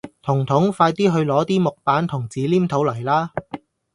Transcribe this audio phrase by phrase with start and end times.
[0.23, 3.31] 彤彤快啲去攞啲木板同紙黏土嚟啦